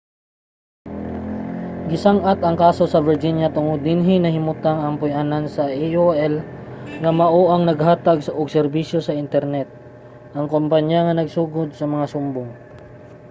gisang-at 1.89 2.39
ang 2.43 2.55
kaso 2.65 2.83
sa 2.89 3.03
virginia 3.09 3.49
tungod 3.57 3.79
kay 3.81 3.85
dinhi 3.87 4.15
nahimutang 4.19 4.79
ang 4.81 4.95
puy-anan 5.01 5.45
sa 5.55 5.63
aol 5.85 6.33
nga 7.01 7.11
mao 7.19 7.41
ang 7.49 7.63
naghatag 7.69 8.19
og 8.39 8.53
serbisyo 8.57 8.97
sa 9.03 9.17
internet 9.23 9.67
ang 10.35 10.45
kumpanya 10.53 10.99
nga 11.03 11.17
nagsugod 11.19 11.69
sa 11.75 11.85
mga 11.93 12.05
sumbong 12.13 12.51